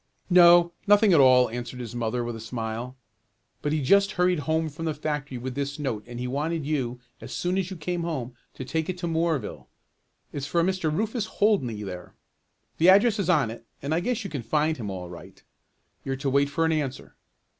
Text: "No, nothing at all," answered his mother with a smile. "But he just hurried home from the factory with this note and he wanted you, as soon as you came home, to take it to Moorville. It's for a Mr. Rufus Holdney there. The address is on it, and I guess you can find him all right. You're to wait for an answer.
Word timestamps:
"No, 0.31 0.71
nothing 0.87 1.13
at 1.13 1.19
all," 1.19 1.47
answered 1.51 1.79
his 1.79 1.93
mother 1.93 2.23
with 2.23 2.35
a 2.35 2.39
smile. 2.39 2.97
"But 3.61 3.71
he 3.71 3.83
just 3.83 4.13
hurried 4.13 4.39
home 4.49 4.67
from 4.67 4.85
the 4.85 4.95
factory 4.95 5.37
with 5.37 5.53
this 5.53 5.77
note 5.77 6.03
and 6.07 6.19
he 6.19 6.25
wanted 6.27 6.65
you, 6.65 6.99
as 7.21 7.31
soon 7.31 7.55
as 7.55 7.69
you 7.69 7.77
came 7.77 8.01
home, 8.01 8.33
to 8.55 8.65
take 8.65 8.89
it 8.89 8.97
to 8.97 9.07
Moorville. 9.07 9.67
It's 10.33 10.47
for 10.47 10.59
a 10.59 10.63
Mr. 10.63 10.91
Rufus 10.91 11.27
Holdney 11.37 11.83
there. 11.85 12.15
The 12.79 12.89
address 12.89 13.19
is 13.19 13.29
on 13.29 13.51
it, 13.51 13.63
and 13.83 13.93
I 13.93 13.99
guess 13.99 14.23
you 14.23 14.31
can 14.31 14.41
find 14.41 14.77
him 14.77 14.89
all 14.89 15.07
right. 15.07 15.43
You're 16.03 16.15
to 16.15 16.31
wait 16.31 16.49
for 16.49 16.65
an 16.65 16.71
answer. 16.71 17.15